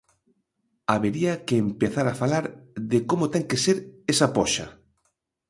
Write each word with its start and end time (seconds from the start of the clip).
Habería 0.93 1.33
que 1.45 1.55
empezar 1.67 2.05
a 2.09 2.17
falar 2.21 2.45
de 2.91 2.99
como 3.09 3.25
ten 3.33 3.43
que 3.49 3.61
ser 3.65 3.77
esa 4.13 4.27
poxa. 4.37 4.67